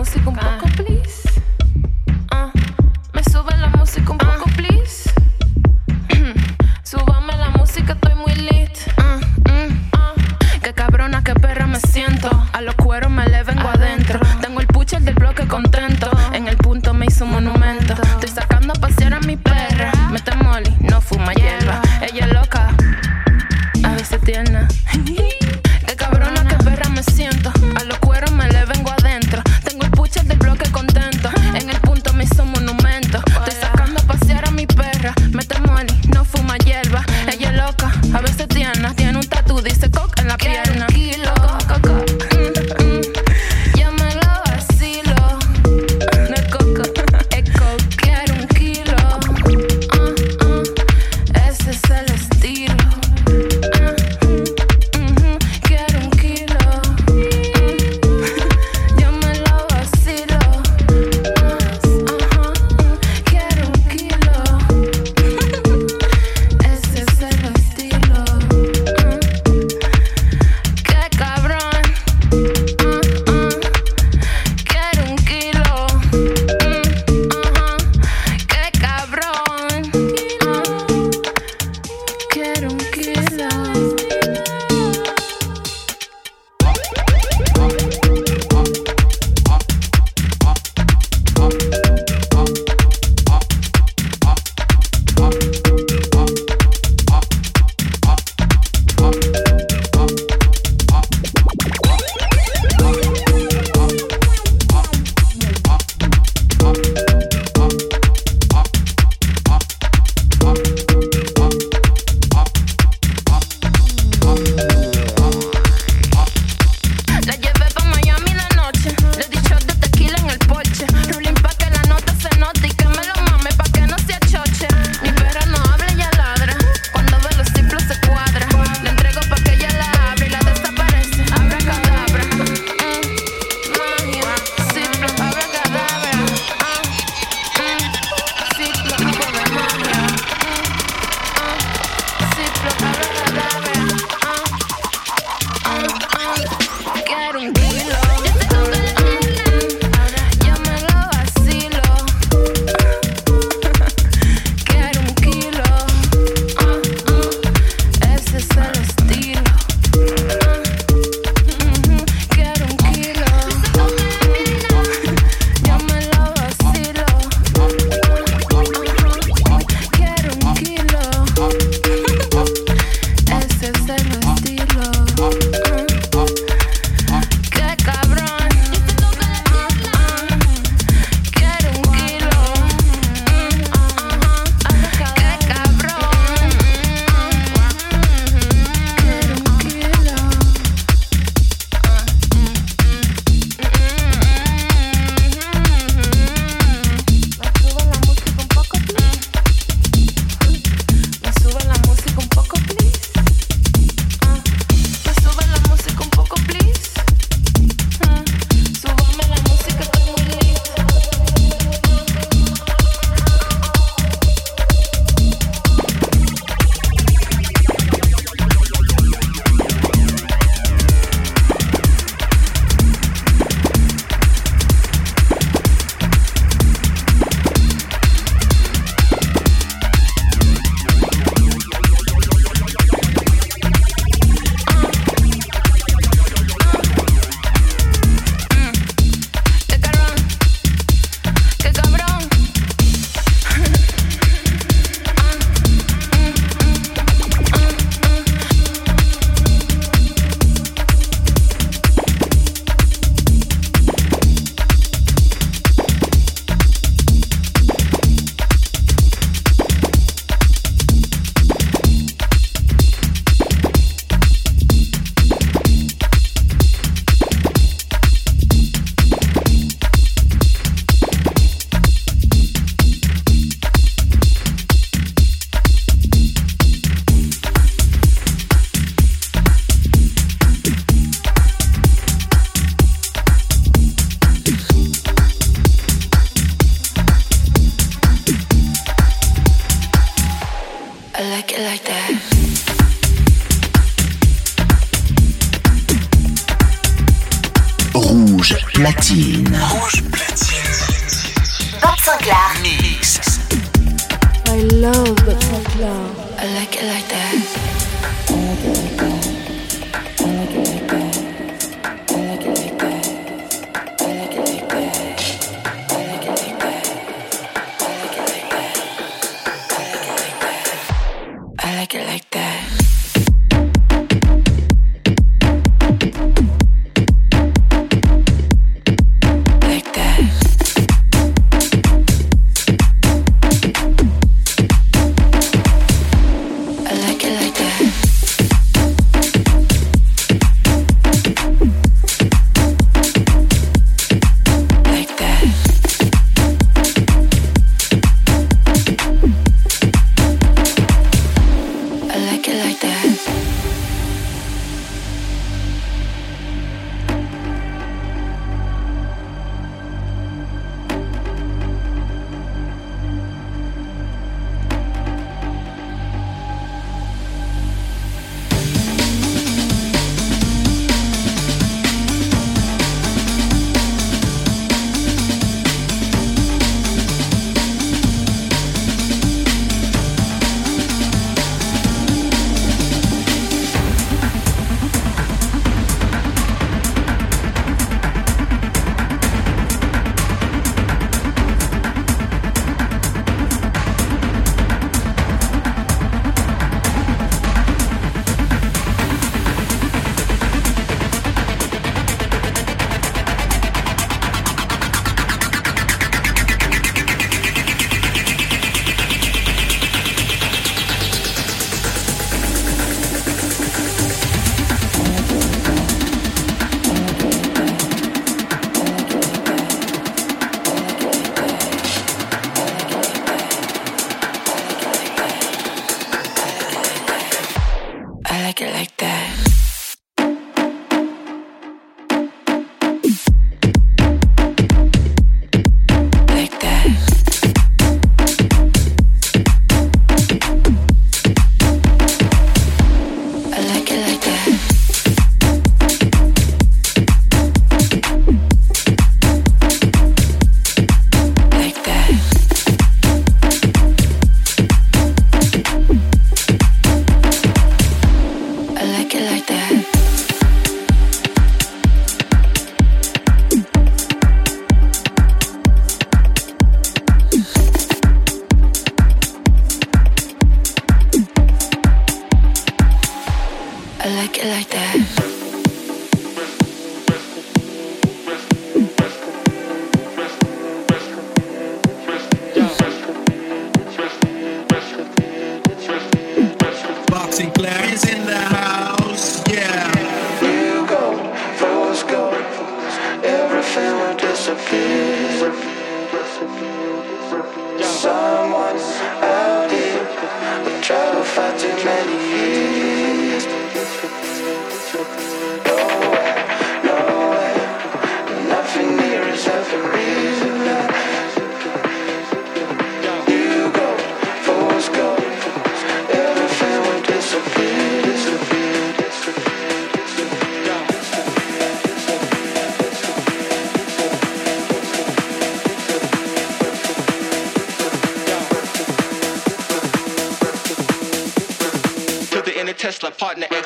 música 0.00 0.30
um 0.30 0.32
pouco 0.32 0.69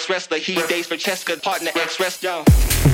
ex 0.04 0.10
wrestler. 0.10 0.38
He 0.38 0.54
dates 0.66 0.88
Francesca, 0.88 1.36
partner 1.38 1.70
ex 1.76 1.98
wrestler. 1.98 2.93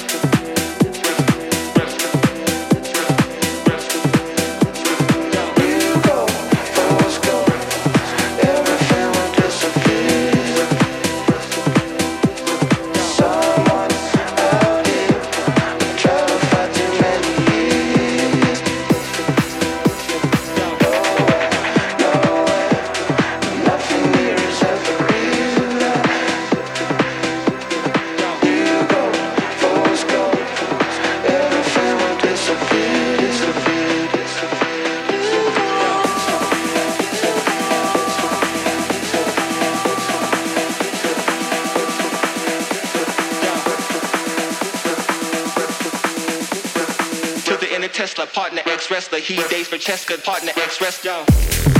He 49.09 49.35
dates 49.49 49.67
for 49.69 49.77
Cheska, 49.77 50.23
partner 50.23 50.51
ex 50.57 50.79
wrestler. 50.81 51.70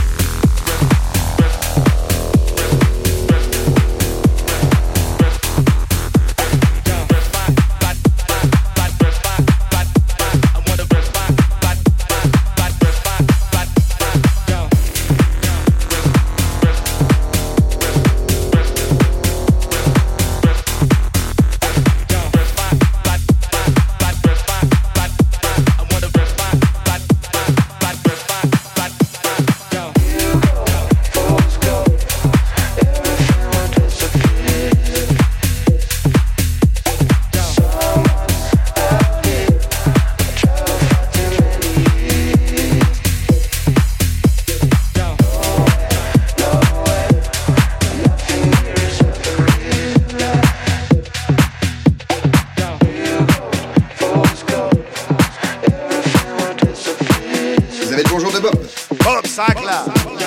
Bump 58.41 59.27
cycler. 59.27 60.20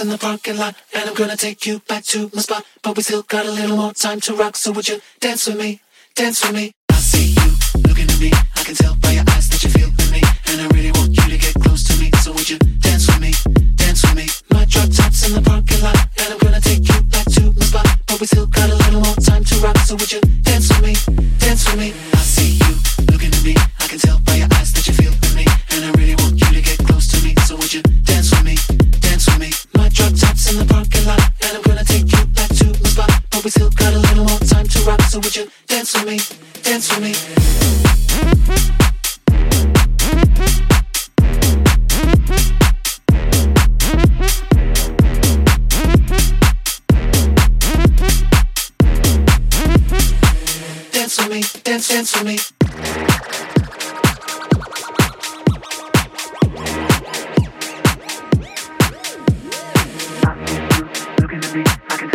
In 0.00 0.08
the 0.08 0.18
parking 0.18 0.58
lot, 0.58 0.74
and 0.92 1.08
I'm 1.08 1.14
gonna 1.14 1.36
take 1.36 1.64
you 1.64 1.80
back 1.88 2.04
to 2.06 2.30
my 2.34 2.42
spot. 2.42 2.64
But 2.82 2.96
we 2.96 3.02
still 3.02 3.22
got 3.22 3.46
a 3.46 3.50
little 3.50 3.76
more 3.76 3.92
time 3.92 4.20
to 4.22 4.34
rock, 4.34 4.56
so 4.56 4.72
would 4.72 4.88
you 4.88 5.00
dance 5.20 5.46
with 5.46 5.58
me? 5.58 5.80
Dance 6.14 6.44
with 6.44 6.54
me. 6.54 6.72
I 6.90 6.96
see 6.96 7.32
you 7.32 7.48
looking 7.88 8.08
at 8.10 8.18
me. 8.20 8.30
I 8.56 8.62
can 8.64 8.74
tell 8.74 8.94
by 8.96 9.12
your 9.12 9.24
eyes 9.30 9.48
that 9.48 9.62
you 9.62 9.70
feel 9.70 9.90
me, 10.10 10.20
and 10.48 10.60
I 10.60 10.66
really 10.74 10.92
want 10.92 11.16
you 11.16 11.22
to 11.22 11.38
get 11.38 11.54
close 11.62 11.84
to 11.84 11.94
me. 12.00 12.10
So 12.22 12.32
would 12.32 12.48
you 12.50 12.58
dance 12.58 13.06
with 13.06 13.20
me? 13.20 13.32
Dance 13.76 14.02
with 14.02 14.16
me. 14.16 14.26
My 14.50 14.64
drop 14.66 14.90
tops 14.90 15.26
in 15.28 15.34
the 15.34 15.42
parking 15.42 15.80
lot, 15.80 15.96
and 16.18 16.28
I'm 16.34 16.38
gonna 16.38 16.60
take 16.60 16.86
you 16.88 17.00
back 17.14 17.26
to 17.36 17.52
my 17.52 17.64
spot. 17.64 17.86
But 18.06 18.20
we 18.20 18.26
still 18.26 18.46
got 18.46 18.68
a 18.68 18.74
little 18.74 19.00
more 19.00 19.16
time 19.16 19.44
to 19.44 19.54
rock, 19.60 19.78
so 19.78 19.94
would 19.94 20.12
you 20.12 20.20
dance 20.42 20.68
with 20.68 20.82
me? 20.82 20.94
Dance 21.38 21.64
with 21.64 21.78
me. 21.78 21.94
I 22.12 22.22
see 22.24 22.58
you 22.58 22.72
looking 23.12 23.32
at 23.32 23.44
me. 23.44 23.54
I 23.80 23.86
can 23.88 23.98
tell 23.98 24.18
by 24.26 24.34
your 24.36 24.48
eyes 24.52 24.55
drop 29.96 30.12
tops 30.12 30.52
in 30.52 30.58
the 30.58 30.64
parking 30.66 31.06
lot, 31.06 31.20
and 31.42 31.56
I'm 31.56 31.62
gonna 31.62 31.82
take 31.82 32.12
you 32.12 32.26
back 32.36 32.50
to 32.60 32.66
my 32.66 32.88
spot. 32.90 33.10
But 33.30 33.44
we 33.44 33.50
still 33.50 33.70
got 33.70 33.94
a 33.94 33.98
little 33.98 34.24
more 34.24 34.38
time 34.40 34.68
to 34.68 34.78
rock, 34.80 35.00
so 35.02 35.18
would 35.20 35.34
you 35.34 35.48
dance 35.66 35.94
with 35.94 36.06
me? 36.06 36.20
Dance 36.62 36.90
with 36.90 37.02
me. 37.02 37.14
Dance 50.92 51.18
with 51.18 51.30
me, 51.30 51.42
dance, 51.64 51.88
dance 51.88 52.12
with 52.14 52.26
me. 52.26 53.05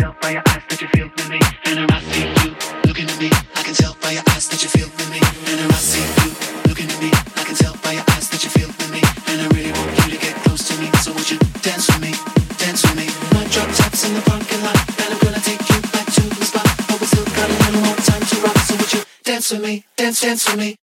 tell 0.01 0.15
by 0.19 0.31
your 0.31 0.41
eyes 0.49 0.63
that 0.67 0.81
you 0.81 0.87
feel 0.97 1.09
me. 1.29 1.37
And 1.69 1.91
I 1.91 2.01
see 2.09 2.25
you 2.25 2.49
looking 2.89 3.05
at 3.05 3.19
me. 3.21 3.29
I 3.53 3.61
can 3.61 3.75
tell 3.75 3.95
by 4.01 4.11
your 4.17 4.25
eyes 4.33 4.49
that 4.49 4.63
you 4.63 4.69
feel 4.69 4.89
for 4.89 5.07
me. 5.13 5.21
And 5.45 5.61
I 5.61 5.77
see 5.77 6.01
you 6.01 6.29
looking 6.65 6.89
at 6.89 6.99
me. 7.05 7.11
I 7.37 7.43
can 7.45 7.53
tell 7.53 7.77
by 7.85 7.93
your 7.93 8.05
eyes 8.09 8.25
that 8.33 8.41
you 8.43 8.49
feel 8.49 8.71
for 8.73 8.89
me. 8.89 9.01
And 9.29 9.37
I 9.45 9.47
really 9.53 9.69
want 9.77 9.93
you 10.01 10.17
to 10.17 10.19
get 10.25 10.33
close 10.41 10.65
to 10.69 10.75
me. 10.81 10.89
So 11.05 11.13
would 11.13 11.29
you 11.29 11.37
dance 11.61 11.85
with 11.85 12.01
me? 12.01 12.13
Dance 12.57 12.81
with 12.81 12.97
me. 12.97 13.07
My 13.29 13.45
drop 13.53 13.69
tops 13.77 14.01
in 14.09 14.17
the 14.17 14.23
parking 14.25 14.61
lot. 14.65 14.77
And 15.05 15.09
I'm 15.13 15.21
gonna 15.21 15.43
take 15.45 15.61
you 15.69 15.77
back 15.93 16.07
to 16.17 16.23
the 16.33 16.45
spot. 16.49 16.65
But 16.89 16.97
we 16.97 17.05
still 17.05 17.29
got 17.37 17.47
a 17.53 17.55
little 17.61 17.81
more 17.85 17.99
time 18.01 18.25
to 18.25 18.35
rock. 18.41 18.57
So 18.65 18.73
would 18.81 18.91
you 18.97 19.01
dance 19.21 19.53
with 19.53 19.61
me? 19.61 19.85
Dance, 20.01 20.17
dance 20.25 20.49
with 20.49 20.57
me. 20.57 20.90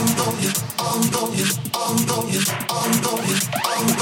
on 0.00 0.40
you, 0.40 0.50
on 0.78 1.02
you, 1.36 1.44
on 1.74 1.98
you, 2.08 2.08
on 2.08 2.32
you, 2.32 2.40
on 2.70 2.92
you, 3.28 3.36
on 3.66 3.88
you. 3.88 3.99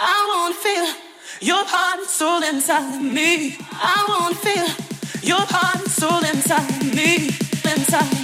I 0.00 0.16
wanna 0.30 0.54
feel 0.54 0.86
your 1.42 1.64
heart 1.66 1.98
and 1.98 2.08
soul 2.08 2.42
inside 2.42 3.02
me. 3.02 3.56
I 3.72 4.04
wanna 4.08 4.34
feel 4.36 4.66
your 5.22 5.44
heart 5.46 5.76
and 5.76 5.90
soul 5.90 6.22
inside 6.32 6.94
me, 6.94 7.28
inside 7.64 8.12
me, 8.12 8.23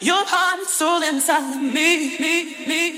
your 0.00 0.24
heart 0.24 0.60
and 0.60 0.68
soul 0.68 1.02
inside 1.02 1.54
of 1.54 1.60
me. 1.60 2.18
Me, 2.18 2.66
me, 2.66 2.97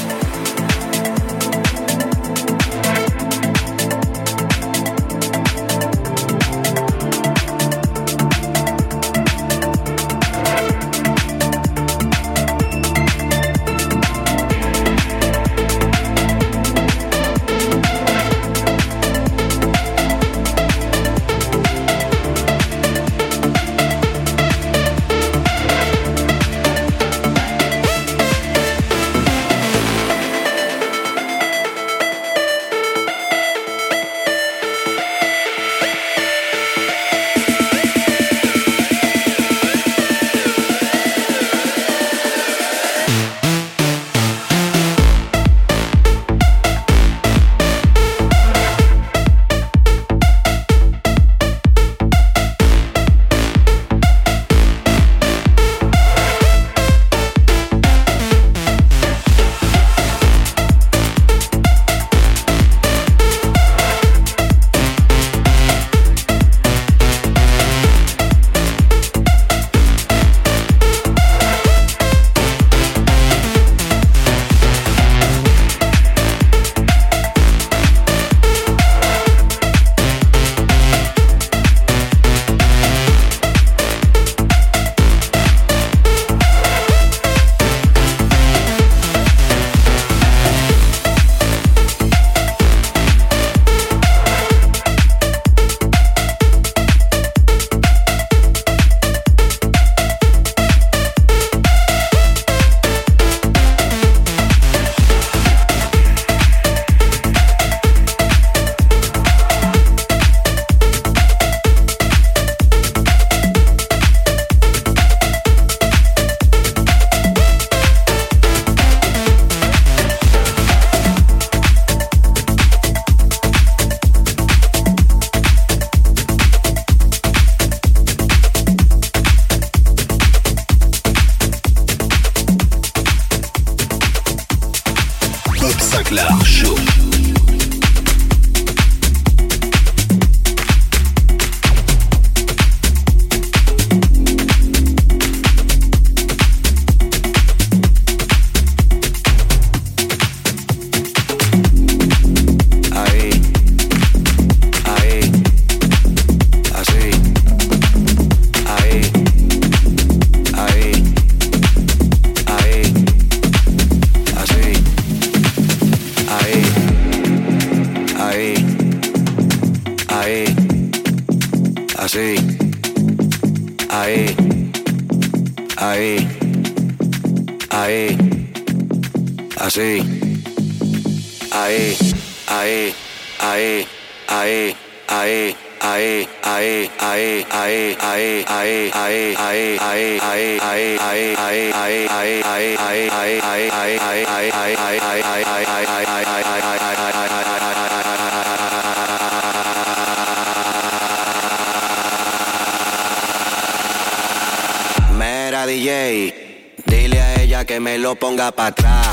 Dile 206.85 207.21
a 207.21 207.41
ella 207.41 207.65
que 207.65 207.79
me 207.79 207.97
lo 207.97 208.15
ponga 208.15 208.51
para 208.51 208.69
atrás. 208.69 209.07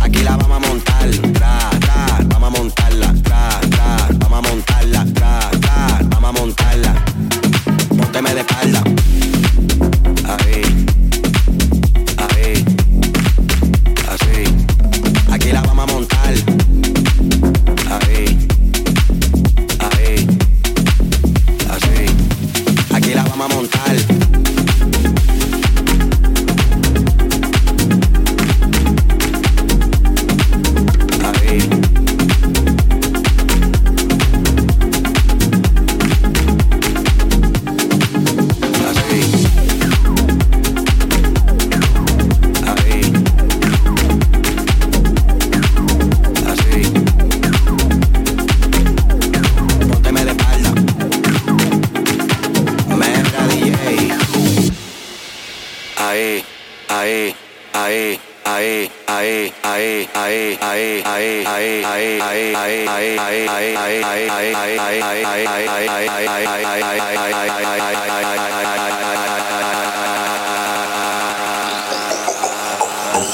Aquí 0.00 0.22
la 0.22 0.36
vamos 0.36 0.56
a 0.56 0.68
montar, 0.68 1.10
tra, 1.32 1.70
tra, 1.80 2.18
vamos 2.26 2.46
a 2.46 2.50
montarla, 2.58 3.14
tra, 3.22 3.60
tra, 3.70 4.08
vamos 4.18 4.38
a 4.38 4.42
montarla, 4.42 5.04
tra. 5.14 5.35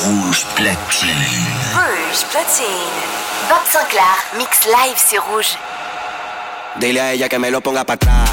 Rouge 0.02 0.44
platine. 0.56 1.14
Rouge 1.74 2.24
platine. 2.30 3.00
Bob 3.48 3.64
Sinclair, 3.64 4.16
mix 4.36 4.66
live, 4.66 4.96
c'est 4.96 5.18
rouge. 5.18 5.56
Dile 6.76 7.00
a 7.00 7.12
ella 7.12 7.28
que 7.28 7.38
me 7.38 7.50
lo 7.50 7.60
ponga 7.60 7.84
para 7.84 7.94
atrás. 7.94 8.31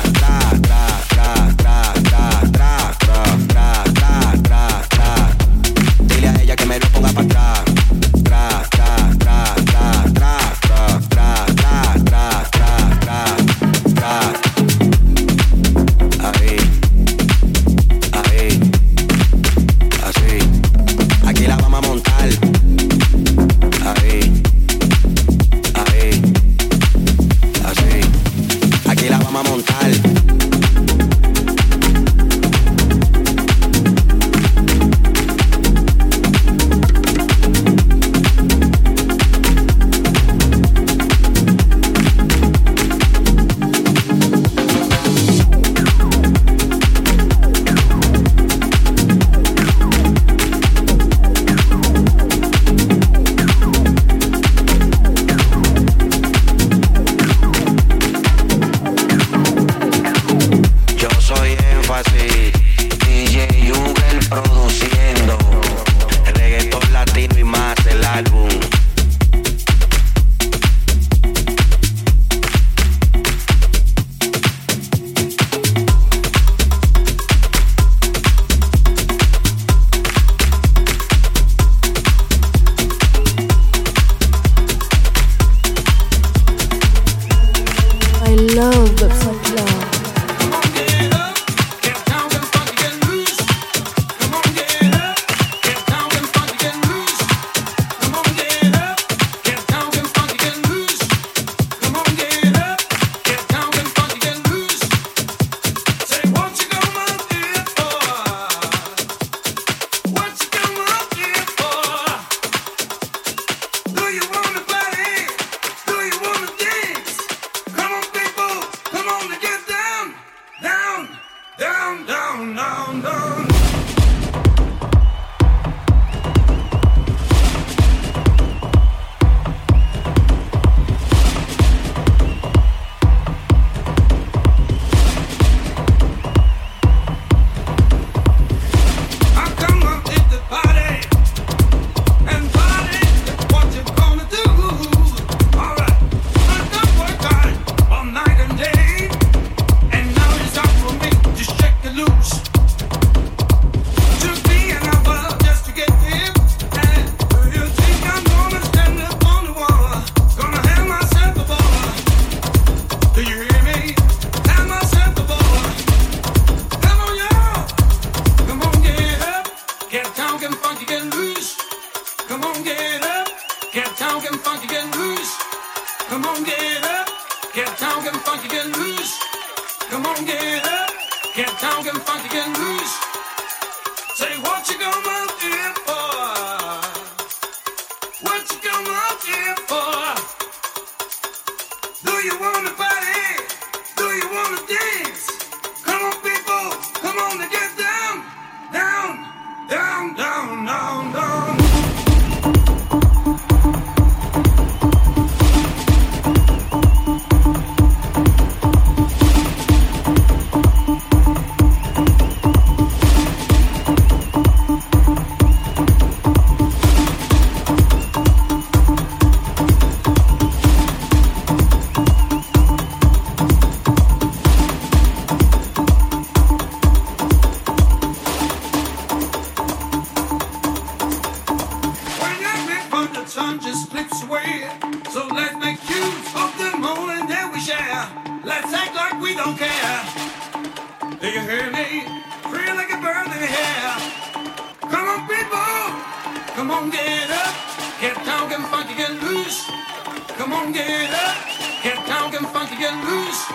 on, 250.60 250.72
get 250.72 251.12
up. 251.12 251.36
Get 251.84 252.05
down, 252.07 252.32
get 252.32 252.41
funky, 252.41 252.76
get 252.76 252.93
loose. 253.05 253.45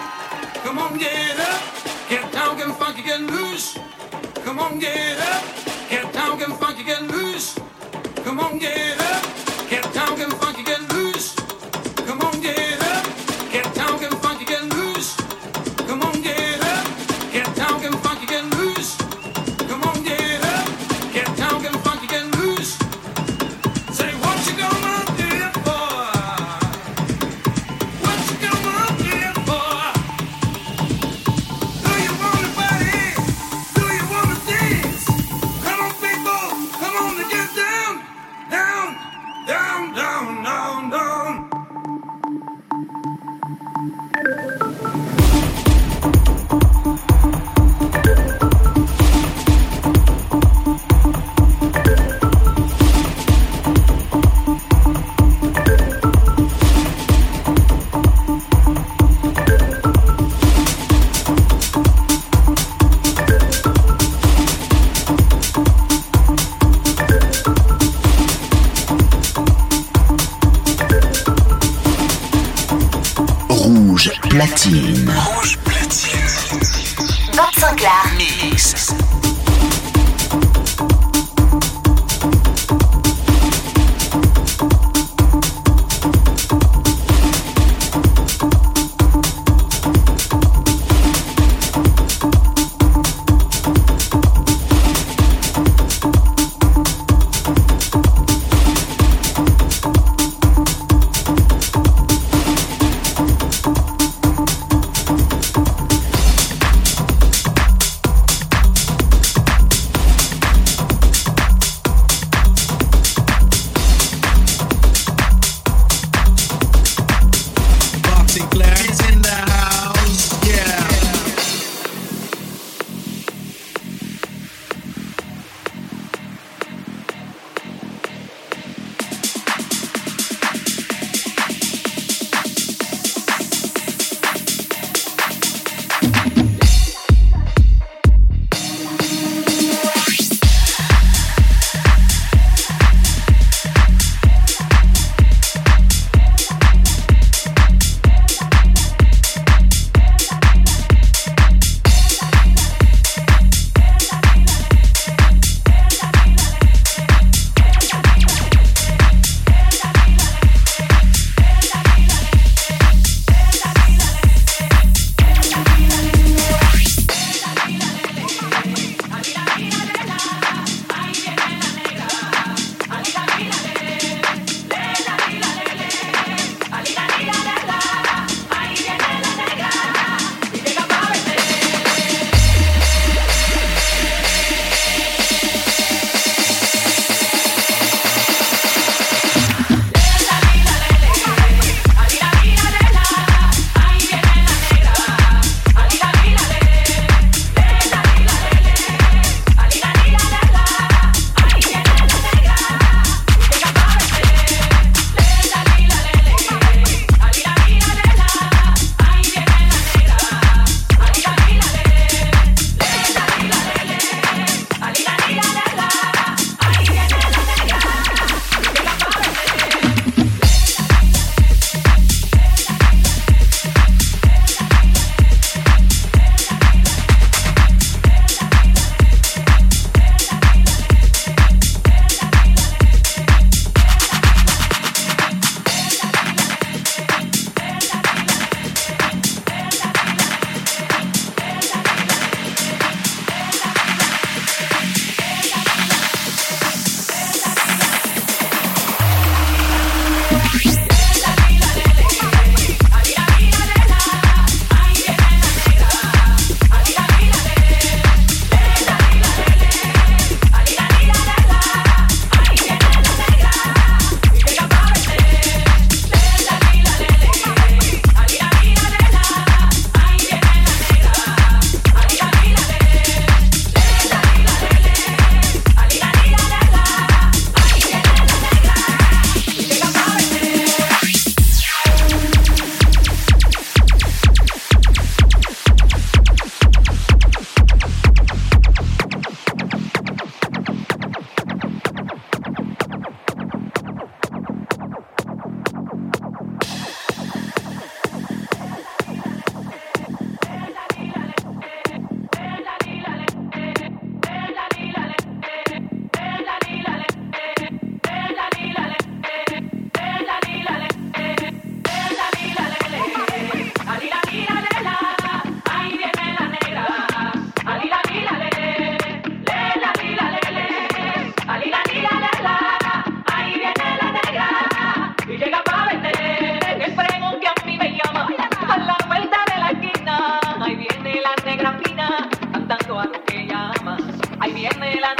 Come 0.65 0.79
on, 0.79 0.99
get 0.99 1.39
up. 1.39 1.63
Get 2.09 2.33
down, 2.33 2.57
get 2.57 2.75
funky, 2.77 3.03
get 3.03 3.21
loose. 3.21 3.79
Come 4.45 4.59
on, 4.59 4.79
get 4.79 5.19
up. 5.19 5.45
Get 5.91 6.13
down, 6.13 6.39
get 6.39 6.51
funky, 6.59 6.85
get 6.85 7.03
loose. 7.03 7.59
Come 8.25 8.41
on, 8.41 8.59
get 8.59 9.01
up. 9.01 9.44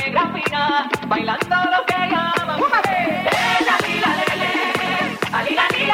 negra 0.03 0.31
fina, 0.33 0.89
bailando 1.09 1.57
lo 1.71 1.85
que 1.87 1.95
llaman. 2.11 2.59
¡Bújate! 2.59 3.31
Lila, 3.61 3.77
lila, 3.87 4.11
lele, 4.17 5.19
alila, 5.33 5.65
lila. 5.77 5.94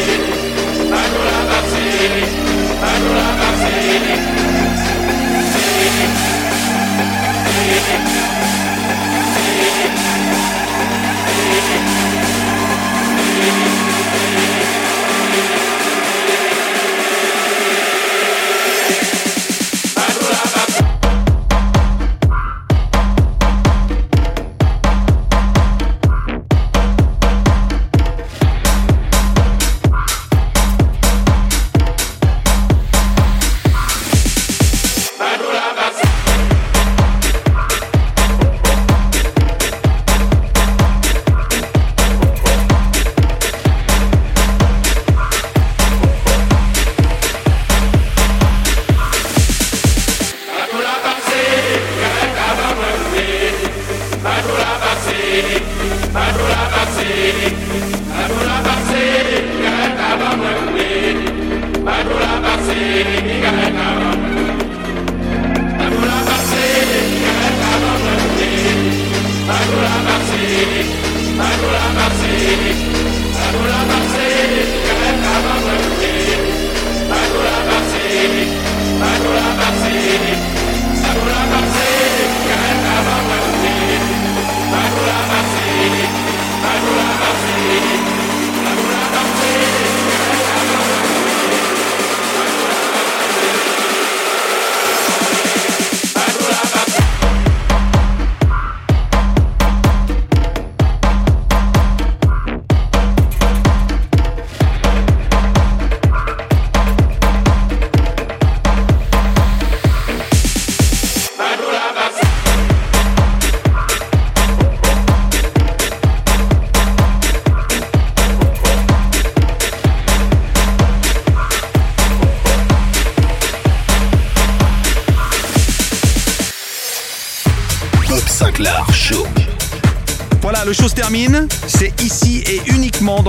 Terima 1.71 3.31
kasih. 3.39 4.21